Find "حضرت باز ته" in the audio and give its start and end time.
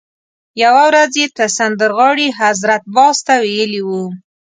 2.41-3.33